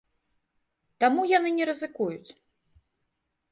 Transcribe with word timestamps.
Таму 1.05 1.27
яны 1.37 1.49
не 1.59 1.65
рызыкуюць. 1.71 2.31